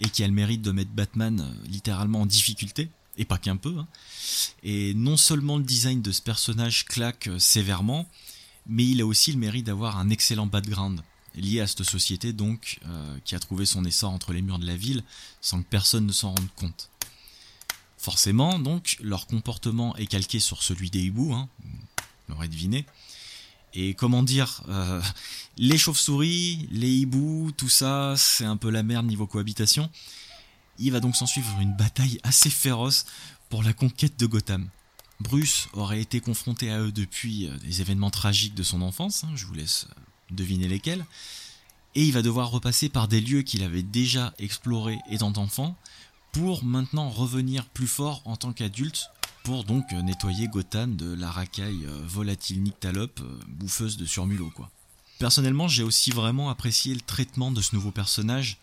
et 0.00 0.08
qui 0.10 0.24
a 0.24 0.26
le 0.26 0.32
mérite 0.32 0.60
de 0.62 0.72
mettre 0.72 0.90
Batman 0.90 1.56
littéralement 1.66 2.22
en 2.22 2.26
difficulté, 2.26 2.90
et 3.16 3.24
pas 3.24 3.38
qu'un 3.38 3.56
peu. 3.56 3.76
Hein. 3.78 3.86
Et 4.62 4.94
non 4.94 5.16
seulement 5.16 5.58
le 5.58 5.64
design 5.64 6.02
de 6.02 6.12
ce 6.12 6.22
personnage 6.22 6.84
claque 6.84 7.28
sévèrement, 7.38 8.08
mais 8.66 8.86
il 8.86 9.00
a 9.00 9.06
aussi 9.06 9.32
le 9.32 9.38
mérite 9.38 9.66
d'avoir 9.66 9.98
un 9.98 10.10
excellent 10.10 10.46
background 10.46 11.02
lié 11.34 11.60
à 11.60 11.66
cette 11.66 11.82
société 11.82 12.32
donc 12.32 12.78
qui 13.24 13.34
a 13.34 13.40
trouvé 13.40 13.66
son 13.66 13.84
essor 13.84 14.12
entre 14.12 14.32
les 14.32 14.40
murs 14.40 14.60
de 14.60 14.66
la 14.66 14.76
ville 14.76 15.02
sans 15.40 15.60
que 15.62 15.68
personne 15.68 16.06
ne 16.06 16.12
s'en 16.12 16.30
rende 16.30 16.48
compte. 16.54 16.90
Forcément, 18.04 18.58
donc, 18.58 18.98
leur 19.00 19.26
comportement 19.26 19.96
est 19.96 20.06
calqué 20.06 20.38
sur 20.38 20.62
celui 20.62 20.90
des 20.90 21.00
hiboux, 21.00 21.32
hein, 21.32 21.48
on 22.28 22.34
l'aurait 22.34 22.48
deviné, 22.48 22.84
et 23.72 23.94
comment 23.94 24.22
dire, 24.22 24.62
euh, 24.68 25.02
les 25.56 25.78
chauves-souris, 25.78 26.68
les 26.70 26.90
hiboux, 26.90 27.50
tout 27.56 27.68
ça, 27.68 28.14
c'est 28.16 28.44
un 28.44 28.56
peu 28.56 28.70
la 28.70 28.82
merde 28.82 29.06
niveau 29.06 29.26
cohabitation. 29.26 29.90
Il 30.78 30.92
va 30.92 31.00
donc 31.00 31.16
s'en 31.16 31.26
suivre 31.26 31.60
une 31.60 31.74
bataille 31.74 32.18
assez 32.22 32.50
féroce 32.50 33.06
pour 33.48 33.62
la 33.62 33.72
conquête 33.72 34.18
de 34.18 34.26
Gotham. 34.26 34.68
Bruce 35.20 35.68
aurait 35.72 36.00
été 36.00 36.20
confronté 36.20 36.70
à 36.70 36.80
eux 36.80 36.92
depuis 36.92 37.46
euh, 37.46 37.56
des 37.58 37.80
événements 37.80 38.10
tragiques 38.10 38.54
de 38.54 38.62
son 38.62 38.82
enfance, 38.82 39.24
hein, 39.24 39.30
je 39.34 39.46
vous 39.46 39.54
laisse 39.54 39.86
euh, 39.88 40.00
deviner 40.30 40.68
lesquels, 40.68 41.06
et 41.94 42.04
il 42.04 42.12
va 42.12 42.22
devoir 42.22 42.50
repasser 42.50 42.88
par 42.88 43.06
des 43.06 43.20
lieux 43.20 43.42
qu'il 43.42 43.62
avait 43.62 43.84
déjà 43.84 44.34
explorés 44.38 44.98
étant 45.08 45.32
enfant, 45.36 45.76
pour 46.32 46.64
maintenant 46.64 47.08
revenir 47.08 47.66
plus 47.66 47.86
fort 47.86 48.22
en 48.24 48.36
tant 48.36 48.52
qu'adulte 48.52 49.08
pour 49.44 49.62
donc 49.62 49.92
euh, 49.92 50.02
nettoyer 50.02 50.48
Gotham 50.48 50.96
de 50.96 51.14
la 51.14 51.30
racaille 51.30 51.86
volatile 52.06 52.60
nyctalope, 52.62 53.20
bouffeuse 53.46 53.96
de 53.96 54.06
surmulot 54.06 54.50
quoi. 54.50 54.70
Personnellement, 55.20 55.68
j'ai 55.68 55.84
aussi 55.84 56.10
vraiment 56.10 56.50
apprécié 56.50 56.92
le 56.92 57.00
traitement 57.00 57.52
de 57.52 57.62
ce 57.62 57.76
nouveau 57.76 57.92
personnage, 57.92 58.58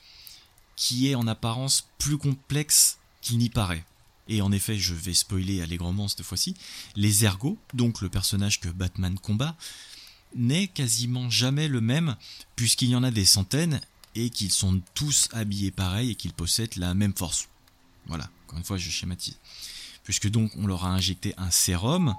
qui 0.82 1.08
est 1.08 1.14
en 1.16 1.28
apparence 1.28 1.86
plus 2.00 2.18
complexe 2.18 2.98
qu'il 3.22 3.38
n'y 3.38 3.52
paraît. 3.52 3.86
Et 4.28 4.42
en 4.42 4.52
effet, 4.52 4.80
je 4.80 4.96
vais 4.96 5.14
spoiler 5.14 5.62
allègrement 5.62 6.08
cette 6.08 6.24
fois-ci, 6.24 6.56
les 6.96 7.24
ergots, 7.24 7.60
donc 7.76 8.02
le 8.02 8.10
personnage 8.10 8.60
que 8.60 8.68
Batman 8.68 9.20
combat, 9.20 9.56
n'est 10.36 10.68
quasiment 10.68 11.30
jamais 11.30 11.68
le 11.68 11.82
même, 11.82 12.16
puisqu'il 12.56 12.90
y 12.90 12.96
en 12.96 13.04
a 13.04 13.12
des 13.12 13.26
centaines, 13.26 13.80
et 14.16 14.32
qu'ils 14.32 14.52
sont 14.52 14.82
tous 14.96 15.30
habillés 15.34 15.70
pareil 15.70 16.10
et 16.10 16.16
qu'ils 16.16 16.34
possèdent 16.34 16.78
la 16.78 16.96
même 16.96 17.14
force. 17.16 17.48
Voilà, 18.08 18.28
encore 18.48 18.58
une 18.58 18.66
fois, 18.66 18.78
je 18.78 18.90
schématise 18.90 19.38
puisque 20.04 20.30
donc 20.30 20.52
on 20.58 20.68
leur 20.68 20.86
a 20.86 20.90
injecté 20.90 21.34
un 21.38 21.52
sérum 21.52 22.16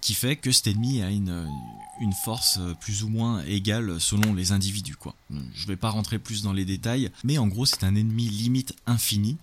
qui 0.00 0.14
fait 0.14 0.36
que 0.36 0.50
cet 0.50 0.66
ennemi 0.66 1.02
a 1.02 1.10
une, 1.10 1.48
une 2.00 2.12
force 2.12 2.58
euh, 2.58 2.74
plus 2.74 3.02
ou 3.02 3.08
moins 3.08 3.44
égale 3.44 4.00
selon 4.00 4.34
les 4.34 4.52
individus. 4.52 4.96
Quoi. 4.96 5.14
Je 5.54 5.66
vais 5.66 5.76
pas 5.76 5.90
rentrer 5.90 6.18
plus 6.18 6.42
dans 6.42 6.52
les 6.52 6.64
détails, 6.64 7.10
mais 7.24 7.38
en 7.38 7.46
gros 7.46 7.66
c'est 7.66 7.84
un 7.84 7.94
ennemi 7.94 8.28
limite 8.28 8.74
infini, 8.86 9.36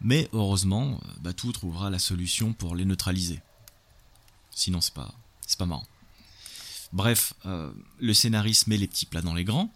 mais 0.00 0.28
heureusement, 0.32 1.00
euh, 1.26 1.32
tout 1.32 1.52
trouvera 1.52 1.90
la 1.90 1.98
solution 1.98 2.52
pour 2.52 2.74
les 2.74 2.84
neutraliser. 2.84 3.40
Sinon 4.50 4.80
c'est 4.80 4.94
pas, 4.94 5.14
c'est 5.46 5.58
pas 5.58 5.66
marrant. 5.66 5.86
Bref, 6.92 7.34
le 7.44 8.14
scénariste 8.14 8.66
met 8.66 8.78
les 8.78 8.86
petits 8.86 9.04
plats 9.04 9.20
dans 9.20 9.34
les 9.34 9.44
grands, 9.44 9.70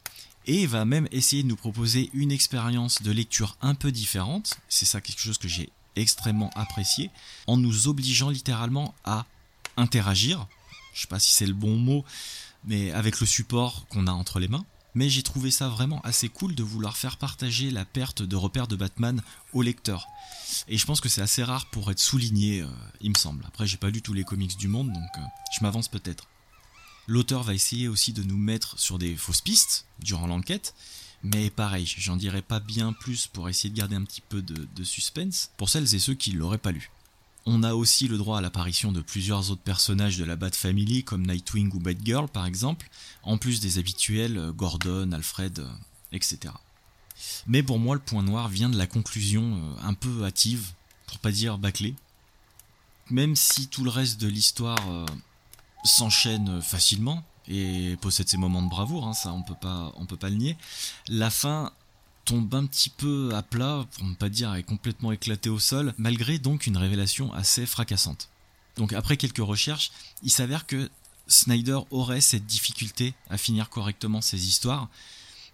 et 0.46 0.66
va 0.66 0.84
même 0.84 1.08
essayer 1.12 1.42
de 1.42 1.48
nous 1.48 1.56
proposer 1.56 2.10
une 2.14 2.32
expérience 2.32 3.02
de 3.02 3.12
lecture 3.12 3.56
un 3.60 3.74
peu 3.74 3.92
différente. 3.92 4.58
C'est 4.68 4.86
ça 4.86 5.02
quelque 5.02 5.20
chose 5.20 5.38
que 5.38 5.46
j'ai 5.46 5.70
extrêmement 5.94 6.50
apprécié, 6.54 7.10
en 7.46 7.58
nous 7.58 7.86
obligeant 7.86 8.30
littéralement 8.30 8.94
à 9.04 9.26
interagir, 9.76 10.46
je 10.94 11.02
sais 11.02 11.08
pas 11.08 11.18
si 11.18 11.32
c'est 11.32 11.46
le 11.46 11.54
bon 11.54 11.76
mot, 11.76 12.04
mais 12.64 12.90
avec 12.92 13.20
le 13.20 13.26
support 13.26 13.86
qu'on 13.88 14.06
a 14.06 14.12
entre 14.12 14.38
les 14.38 14.48
mains. 14.48 14.64
Mais 14.94 15.08
j'ai 15.08 15.22
trouvé 15.22 15.50
ça 15.50 15.68
vraiment 15.68 16.02
assez 16.02 16.28
cool 16.28 16.54
de 16.54 16.62
vouloir 16.62 16.98
faire 16.98 17.16
partager 17.16 17.70
la 17.70 17.86
perte 17.86 18.22
de 18.22 18.36
repères 18.36 18.66
de 18.66 18.76
Batman 18.76 19.22
au 19.54 19.62
lecteur. 19.62 20.06
Et 20.68 20.76
je 20.76 20.84
pense 20.84 21.00
que 21.00 21.08
c'est 21.08 21.22
assez 21.22 21.42
rare 21.42 21.70
pour 21.70 21.90
être 21.90 21.98
souligné, 21.98 22.60
euh, 22.60 22.66
il 23.00 23.10
me 23.10 23.16
semble. 23.16 23.42
Après, 23.46 23.66
j'ai 23.66 23.78
pas 23.78 23.88
lu 23.88 24.02
tous 24.02 24.12
les 24.12 24.24
comics 24.24 24.56
du 24.58 24.68
monde, 24.68 24.92
donc 24.92 25.10
euh, 25.16 25.22
je 25.56 25.62
m'avance 25.62 25.88
peut-être. 25.88 26.28
L'auteur 27.06 27.42
va 27.42 27.54
essayer 27.54 27.88
aussi 27.88 28.12
de 28.12 28.22
nous 28.22 28.36
mettre 28.36 28.78
sur 28.78 28.98
des 28.98 29.16
fausses 29.16 29.40
pistes 29.40 29.86
durant 29.98 30.26
l'enquête, 30.26 30.74
mais 31.22 31.48
pareil, 31.48 31.90
j'en 31.98 32.16
dirai 32.16 32.42
pas 32.42 32.60
bien 32.60 32.92
plus 32.92 33.26
pour 33.26 33.48
essayer 33.48 33.70
de 33.70 33.76
garder 33.76 33.96
un 33.96 34.04
petit 34.04 34.20
peu 34.20 34.42
de, 34.42 34.68
de 34.76 34.84
suspense 34.84 35.50
pour 35.56 35.70
celles 35.70 35.94
et 35.94 35.98
ceux 35.98 36.14
qui 36.14 36.32
l'auraient 36.32 36.58
pas 36.58 36.72
lu. 36.72 36.90
On 37.44 37.62
a 37.64 37.74
aussi 37.74 38.06
le 38.06 38.18
droit 38.18 38.38
à 38.38 38.40
l'apparition 38.40 38.92
de 38.92 39.00
plusieurs 39.00 39.50
autres 39.50 39.62
personnages 39.62 40.16
de 40.16 40.24
la 40.24 40.36
Bat 40.36 40.52
Family, 40.52 41.02
comme 41.02 41.26
Nightwing 41.26 41.72
ou 41.74 41.80
Batgirl 41.80 42.28
par 42.28 42.46
exemple, 42.46 42.88
en 43.24 43.36
plus 43.36 43.60
des 43.60 43.78
habituels 43.78 44.38
euh, 44.38 44.52
Gordon, 44.52 45.10
Alfred, 45.12 45.58
euh, 45.58 45.68
etc. 46.12 46.54
Mais 47.46 47.62
pour 47.62 47.78
moi, 47.78 47.96
le 47.96 48.00
point 48.00 48.22
noir 48.22 48.48
vient 48.48 48.68
de 48.68 48.78
la 48.78 48.86
conclusion 48.86 49.42
euh, 49.42 49.86
un 49.86 49.94
peu 49.94 50.24
hâtive, 50.24 50.72
pour 51.06 51.18
pas 51.18 51.32
dire 51.32 51.58
bâclée. 51.58 51.94
Même 53.10 53.34
si 53.34 53.66
tout 53.66 53.82
le 53.82 53.90
reste 53.90 54.20
de 54.20 54.28
l'histoire 54.28 54.78
s'enchaîne 55.84 56.62
facilement 56.62 57.22
et 57.48 57.96
possède 58.00 58.28
ses 58.28 58.38
moments 58.38 58.62
de 58.62 58.70
bravoure, 58.70 59.06
hein, 59.06 59.12
ça 59.12 59.32
on 59.32 59.42
peut 59.42 59.56
pas, 59.60 59.92
on 59.96 60.06
peut 60.06 60.16
pas 60.16 60.30
le 60.30 60.36
nier. 60.36 60.56
La 61.08 61.28
fin 61.28 61.72
tombe 62.24 62.54
un 62.54 62.66
petit 62.66 62.90
peu 62.90 63.30
à 63.34 63.42
plat, 63.42 63.86
pour 63.96 64.06
ne 64.06 64.14
pas 64.14 64.28
dire 64.28 64.54
est 64.54 64.62
complètement 64.62 65.12
éclaté 65.12 65.50
au 65.50 65.58
sol, 65.58 65.94
malgré 65.98 66.38
donc 66.38 66.66
une 66.66 66.76
révélation 66.76 67.32
assez 67.32 67.66
fracassante. 67.66 68.28
Donc 68.76 68.92
après 68.92 69.16
quelques 69.16 69.38
recherches, 69.38 69.92
il 70.22 70.30
s'avère 70.30 70.66
que 70.66 70.88
Snyder 71.26 71.78
aurait 71.90 72.20
cette 72.20 72.46
difficulté 72.46 73.14
à 73.30 73.38
finir 73.38 73.68
correctement 73.70 74.20
ses 74.20 74.46
histoires, 74.46 74.88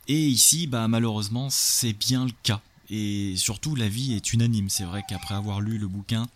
et 0.09 0.27
ici, 0.27 0.67
bah 0.67 0.89
malheureusement, 0.89 1.51
c'est 1.51 1.93
bien 1.93 2.25
le 2.25 2.33
cas. 2.43 2.63
Et 2.89 3.35
surtout, 3.37 3.77
l'avis 3.77 4.15
est 4.15 4.33
unanime. 4.33 4.71
C'est 4.71 4.85
vrai 4.85 5.05
qu'après 5.07 5.35
avoir 5.35 5.61
lu 5.61 5.77
le 5.77 5.87
bouquin 5.87 6.27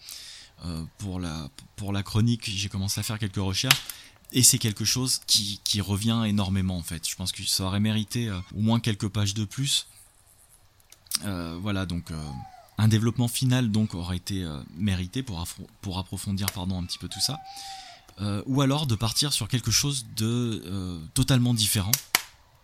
euh, 0.67 0.85
pour, 0.99 1.19
la, 1.19 1.49
pour 1.77 1.93
la 1.93 2.03
chronique, 2.03 2.51
j'ai 2.55 2.69
commencé 2.69 3.01
à 3.01 3.03
faire 3.03 3.19
quelques 3.19 3.37
recherches. 3.37 3.81
Et 4.33 4.43
c'est 4.43 4.59
quelque 4.59 4.85
chose 4.85 5.23
qui, 5.27 5.61
qui, 5.65 5.81
revient 5.81 6.23
énormément 6.27 6.77
en 6.77 6.83
fait. 6.83 7.09
Je 7.09 7.17
pense 7.17 7.33
que 7.33 7.43
ça 7.45 7.65
aurait 7.65 7.81
mérité 7.81 8.29
euh, 8.29 8.39
au 8.55 8.61
moins 8.61 8.81
quelques 8.81 9.09
pages 9.09 9.35
de 9.35 9.45
plus 9.45 9.87
voilà, 11.61 11.87
donc 11.87 12.11
euh, 12.11 12.29
un 12.79 12.89
développement 12.89 13.29
final 13.29 13.71
donc 13.71 13.95
aurait 13.95 14.17
été 14.17 14.43
euh, 14.43 14.61
mérité 14.77 15.23
pour, 15.23 15.45
pour 15.81 15.99
approfondir 15.99 16.51
pardon, 16.53 16.79
un 16.81 16.85
petit 16.85 16.99
peu 16.99 17.09
tout 17.09 17.21
ça. 17.21 17.39
ou 18.47 18.61
alors 18.61 18.87
de 18.87 18.95
partir 18.95 19.33
sur 19.33 19.49
quelque 19.49 19.71
chose 19.71 20.07
de 20.17 21.01
totalement 21.15 21.55
différent, 21.55 21.93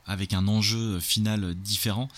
avec 0.07 0.33
un 0.33 0.49
enjeu 0.49 1.01
final 1.01 1.55
différent, 1.55 2.09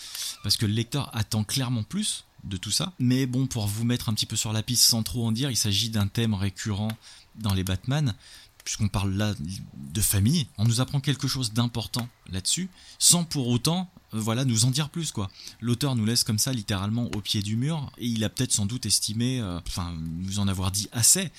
parce 0.43 0.57
que 0.57 0.65
le 0.65 0.73
lecteur 0.73 1.09
attend 1.13 1.43
clairement 1.43 1.83
plus 1.83 2.25
de 2.43 2.57
tout 2.57 2.71
ça. 2.71 2.93
Mais 2.99 3.25
bon, 3.25 3.47
pour 3.47 3.67
vous 3.67 3.83
mettre 3.83 4.09
un 4.09 4.13
petit 4.13 4.25
peu 4.25 4.35
sur 4.35 4.53
la 4.53 4.63
piste 4.63 4.83
sans 4.83 5.03
trop 5.03 5.25
en 5.27 5.31
dire, 5.31 5.51
il 5.51 5.57
s'agit 5.57 5.89
d'un 5.89 6.07
thème 6.07 6.33
récurrent 6.33 6.91
dans 7.35 7.53
les 7.53 7.63
Batman, 7.63 8.15
puisqu'on 8.63 8.87
parle 8.87 9.13
là 9.13 9.33
de 9.75 10.01
famille, 10.01 10.47
on 10.57 10.65
nous 10.65 10.81
apprend 10.81 10.99
quelque 10.99 11.27
chose 11.27 11.53
d'important 11.53 12.07
là-dessus, 12.29 12.69
sans 12.99 13.23
pour 13.23 13.47
autant 13.47 13.89
euh, 14.13 14.19
voilà, 14.19 14.45
nous 14.45 14.65
en 14.65 14.71
dire 14.71 14.89
plus 14.89 15.11
quoi. 15.11 15.29
L'auteur 15.59 15.95
nous 15.95 16.05
laisse 16.05 16.23
comme 16.23 16.39
ça 16.39 16.53
littéralement 16.53 17.09
au 17.15 17.21
pied 17.21 17.41
du 17.41 17.55
mur 17.55 17.91
et 17.97 18.07
il 18.07 18.23
a 18.23 18.29
peut-être 18.29 18.51
sans 18.51 18.65
doute 18.65 18.85
estimé, 18.85 19.39
euh, 19.39 19.59
enfin 19.67 19.95
nous 19.99 20.39
en 20.39 20.47
avoir 20.47 20.71
dit 20.71 20.89
assez, 20.91 21.31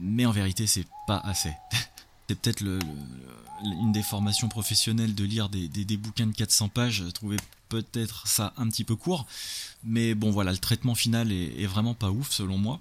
mais 0.00 0.26
en 0.26 0.32
vérité 0.32 0.66
c'est 0.66 0.86
pas 1.06 1.18
assez. 1.18 1.52
c'est 2.28 2.38
peut-être 2.38 2.64
une 3.62 3.92
des 3.92 4.02
formations 4.02 4.48
professionnelles 4.48 5.14
de 5.14 5.24
lire 5.24 5.48
des, 5.48 5.68
des, 5.68 5.96
bouquins 5.96 6.26
de 6.26 6.34
400 6.34 6.68
pages, 6.68 7.04
trouver 7.12 7.36
peut-être 7.68 8.26
ça 8.26 8.52
un 8.56 8.68
petit 8.68 8.84
peu 8.84 8.96
court, 8.96 9.26
mais 9.82 10.14
bon 10.14 10.30
voilà, 10.30 10.52
le 10.52 10.58
traitement 10.58 10.94
final 10.94 11.32
est, 11.32 11.66
vraiment 11.66 11.94
pas 11.94 12.10
ouf 12.10 12.30
selon 12.30 12.58
moi. 12.58 12.80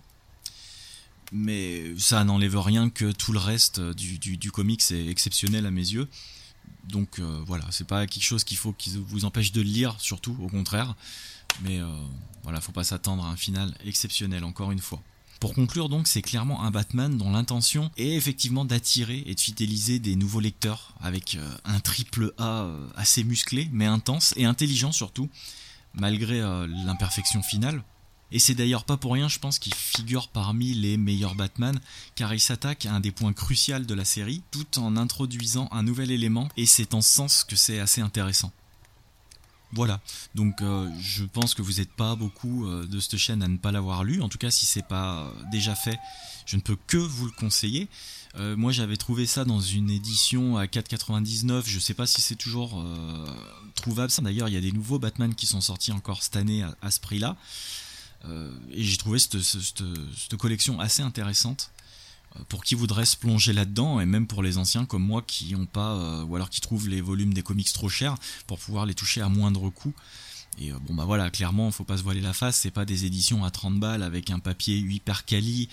Mais 1.36 1.94
ça 1.98 2.24
n'enlève 2.24 2.58
rien 2.60 2.90
que 2.90 3.12
tout 3.12 3.34
le 3.34 3.40
reste 3.40 3.82
du, 3.82 4.20
du, 4.20 4.38
du 4.38 4.52
comics 4.52 4.84
exceptionnel 4.92 5.66
à 5.66 5.72
mes 5.72 5.82
yeux. 5.82 6.08
Donc 6.88 7.20
euh, 7.20 7.42
voilà, 7.46 7.66
c'est 7.72 7.88
pas 7.88 8.06
quelque 8.08 8.24
chose 8.24 8.44
qu'il 8.44 8.58
faut 8.58 8.74
qui 8.74 8.92
vous 9.08 9.26
empêche 9.26 9.52
de 9.52 9.62
le 9.62 9.68
lire, 9.68 9.96
surtout, 10.00 10.36
au 10.42 10.48
contraire. 10.48 10.96
Mais 11.62 11.80
euh, 11.80 11.88
voilà, 12.44 12.62
faut 12.62 12.72
pas 12.72 12.84
s'attendre 12.84 13.26
à 13.26 13.30
un 13.30 13.38
final 13.38 13.74
exceptionnel, 13.86 14.44
encore 14.44 14.72
une 14.72 14.80
fois. 14.80 15.02
Pour 15.40 15.54
conclure 15.54 15.90
donc, 15.90 16.08
c'est 16.08 16.22
clairement 16.22 16.64
un 16.64 16.72
Batman 16.72 17.18
dont 17.18 17.32
l'intention 17.32 17.92
est 17.98 18.16
effectivement 18.16 18.64
d'attirer 18.64 19.24
et 19.26 19.36
de 19.36 19.40
fidéliser 19.40 20.00
des 20.00 20.16
nouveaux 20.16 20.40
lecteurs 20.40 20.94
avec 21.02 21.36
euh, 21.36 21.58
un 21.66 21.80
triple 21.80 22.34
A 22.38 22.68
assez 22.96 23.24
musclé, 23.24 23.70
mais 23.72 23.86
intense 23.86 24.34
et 24.38 24.46
intelligent 24.46 24.92
surtout, 24.92 25.30
malgré 25.94 26.40
l'imperfection 26.40 27.44
finale. 27.44 27.84
Et 28.34 28.40
c'est 28.40 28.56
d'ailleurs 28.56 28.84
pas 28.84 28.98
pour 28.98 29.14
rien, 29.14 29.30
je 29.30 29.38
pense, 29.38 29.60
qu'il 29.60 29.76
figure 29.76 30.28
parmi 30.28 30.74
les 30.74 30.98
meilleurs 30.98 31.36
Batman, 31.36 31.80
car 32.16 32.34
il 32.34 32.40
s'attaque 32.40 32.88
à 32.88 32.94
un 32.94 33.00
des 33.00 33.12
points 33.12 33.32
cruciaux 33.32 33.80
de 33.80 33.94
la 33.94 34.06
série, 34.06 34.42
tout 34.52 34.80
en 34.80 34.98
introduisant 34.98 35.70
un 35.72 35.84
nouvel 35.84 36.12
élément, 36.12 36.50
et 36.58 36.66
c'est 36.66 36.96
en 36.96 37.02
ce 37.02 37.14
sens 37.14 37.44
que 37.44 37.56
c'est 37.56 37.80
assez 37.80 38.02
intéressant. 38.02 38.52
Voilà, 39.72 40.02
donc 40.36 40.62
euh, 40.62 40.88
je 41.00 41.24
pense 41.24 41.56
que 41.56 41.64
vous 41.64 41.74
n'êtes 41.74 41.92
pas 41.92 42.16
beaucoup 42.16 42.68
euh, 42.68 42.86
de 42.86 43.00
cette 43.00 43.18
chaîne 43.18 43.42
à 43.42 43.48
ne 43.48 43.58
pas 43.58 43.72
l'avoir 43.72 44.04
lu. 44.04 44.22
En 44.22 44.30
tout 44.30 44.38
cas, 44.38 44.52
si 44.52 44.68
c'est 44.68 44.86
pas 44.86 45.32
déjà 45.52 45.74
fait, 45.74 45.98
je 46.46 46.58
ne 46.58 46.62
peux 46.62 46.78
que 46.88 46.98
vous 46.98 47.26
le 47.26 47.32
conseiller. 47.32 47.88
Euh, 48.36 48.56
moi, 48.56 48.72
j'avais 48.72 48.98
trouvé 48.98 49.26
ça 49.26 49.46
dans 49.46 49.62
une 49.62 49.90
édition 49.90 50.58
à 50.58 50.66
4,99. 50.66 51.64
Je 51.66 51.80
sais 51.80 51.96
pas 51.96 52.06
si 52.06 52.22
c'est 52.22 52.36
toujours 52.36 52.84
trouvable. 53.76 54.12
D'ailleurs, 54.22 54.48
il 54.48 54.54
y 54.54 54.58
a 54.58 54.62
des 54.62 54.72
nouveaux 54.72 55.00
Batman 55.00 55.34
qui 55.34 55.48
sont 55.48 55.62
sortis 55.62 55.92
encore 55.92 56.22
cette 56.22 56.36
année 56.36 56.64
à 56.82 56.92
ce 56.92 57.00
prix-là. 57.00 57.36
Euh, 58.26 58.52
et 58.72 58.84
j'ai 58.84 58.98
trouvé 58.98 59.20
cette, 59.20 59.42
cette, 59.42 60.38
collection 60.38 60.80
assez 60.80 61.02
intéressante 61.02 61.72
euh, 62.36 62.40
pour 62.48 62.64
qui 62.64 62.74
voudrait 62.76 63.06
se 63.06 63.18
plonger 63.18 63.52
là-dedans 63.52 64.00
et 64.00 64.06
même 64.06 64.28
pour 64.28 64.42
les 64.42 64.58
anciens 64.58 64.86
comme 64.86 65.04
moi 65.04 65.22
qui 65.22 65.56
ont 65.56 65.66
pas 65.66 65.94
euh, 65.94 66.24
ou 66.24 66.36
alors 66.36 66.50
qui 66.50 66.62
trouvent 66.62 66.88
les 66.88 67.02
volumes 67.02 67.34
des 67.34 67.44
comics 67.44 67.72
trop 67.74 67.90
chers 67.90 68.16
pour 68.48 68.60
pouvoir 68.60 68.86
les 68.86 68.94
toucher 68.94 69.22
à 69.22 69.28
moindre 69.28 69.70
coût 69.70 69.94
et 70.60 70.72
euh, 70.72 70.78
bon 70.80 70.94
bah 70.94 71.06
voilà, 71.06 71.30
clairement, 71.30 71.72
faut 71.72 71.84
pas 71.84 71.98
se 71.98 72.04
voiler 72.04 72.22
la 72.22 72.34
face, 72.34 72.58
c'est 72.58 72.72
pas 72.72 72.86
des 72.86 73.06
éditions 73.06 73.44
à 73.44 73.52
30 73.52 73.80
balles 73.80 74.04
avec 74.04 74.30
un 74.30 74.40
papier 74.40 74.78
hyper 74.78 75.26
quali, 75.26 75.70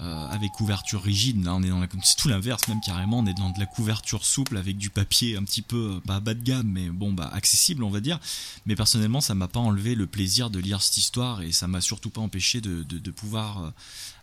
euh, 0.00 0.26
avec 0.28 0.52
couverture 0.52 1.02
rigide. 1.02 1.44
Là, 1.44 1.54
on 1.54 1.62
est 1.62 1.68
dans 1.68 1.80
la, 1.80 1.88
c'est 2.02 2.16
tout 2.16 2.28
l'inverse 2.28 2.66
même 2.68 2.80
carrément. 2.80 3.18
On 3.18 3.26
est 3.26 3.34
dans 3.34 3.50
de 3.50 3.58
la 3.58 3.66
couverture 3.66 4.24
souple 4.24 4.56
avec 4.56 4.78
du 4.78 4.90
papier 4.90 5.36
un 5.36 5.44
petit 5.44 5.62
peu 5.62 6.00
pas 6.06 6.20
bas 6.20 6.34
de 6.34 6.42
gamme, 6.42 6.68
mais 6.68 6.88
bon 6.88 7.12
bah 7.12 7.30
accessible, 7.32 7.84
on 7.84 7.90
va 7.90 8.00
dire. 8.00 8.18
Mais 8.66 8.76
personnellement, 8.76 9.20
ça 9.20 9.34
m'a 9.34 9.48
pas 9.48 9.60
enlevé 9.60 9.94
le 9.94 10.06
plaisir 10.06 10.50
de 10.50 10.58
lire 10.58 10.82
cette 10.82 10.96
histoire 10.96 11.42
et 11.42 11.52
ça 11.52 11.68
m'a 11.68 11.80
surtout 11.80 12.10
pas 12.10 12.20
empêché 12.20 12.60
de 12.60 13.10
pouvoir 13.10 13.64
euh, 13.64 13.70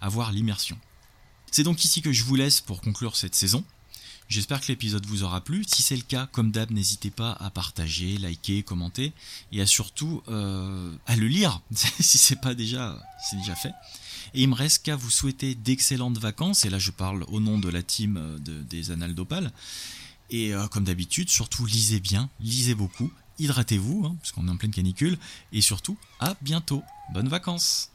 avoir 0.01 0.31
l'immersion. 0.31 0.77
C'est 1.51 1.63
donc 1.63 1.83
ici 1.83 2.01
que 2.01 2.11
je 2.11 2.23
vous 2.23 2.35
laisse 2.35 2.61
pour 2.61 2.81
conclure 2.81 3.15
cette 3.15 3.35
saison. 3.35 3.63
J'espère 4.29 4.61
que 4.61 4.67
l'épisode 4.67 5.07
vous 5.07 5.23
aura 5.23 5.41
plu. 5.41 5.65
Si 5.67 5.81
c'est 5.81 5.95
le 5.95 6.03
cas, 6.03 6.27
comme 6.31 6.51
d'hab, 6.51 6.69
n'hésitez 6.69 7.09
pas 7.09 7.31
à 7.39 7.49
partager, 7.49 8.15
liker, 8.19 8.61
commenter 8.61 9.11
et 9.51 9.59
à 9.59 9.65
surtout 9.65 10.21
euh, 10.29 10.95
à 11.07 11.15
le 11.15 11.27
lire 11.27 11.61
si 11.71 12.19
c'est 12.19 12.39
pas 12.39 12.53
déjà, 12.53 13.03
déjà 13.33 13.55
fait. 13.55 13.73
Et 14.35 14.43
il 14.43 14.49
me 14.49 14.53
reste 14.53 14.83
qu'à 14.83 14.95
vous 14.95 15.09
souhaiter 15.09 15.55
d'excellentes 15.55 16.19
vacances. 16.19 16.63
Et 16.63 16.69
là, 16.69 16.77
je 16.77 16.91
parle 16.91 17.23
au 17.29 17.39
nom 17.39 17.57
de 17.57 17.69
la 17.69 17.81
team 17.81 18.17
euh, 18.17 18.37
des 18.37 18.91
Annales 18.91 19.15
d'Opale. 19.15 19.51
Et 20.29 20.53
euh, 20.53 20.67
comme 20.67 20.83
d'habitude, 20.83 21.31
surtout 21.31 21.65
lisez 21.65 21.99
bien, 21.99 22.29
lisez 22.39 22.75
beaucoup, 22.75 23.11
hydratez-vous, 23.39 24.05
hein, 24.05 24.15
parce 24.21 24.31
qu'on 24.31 24.47
est 24.47 24.51
en 24.51 24.57
pleine 24.57 24.71
canicule. 24.71 25.17
Et 25.53 25.61
surtout, 25.61 25.97
à 26.19 26.35
bientôt. 26.41 26.83
Bonnes 27.13 27.29
vacances 27.29 27.89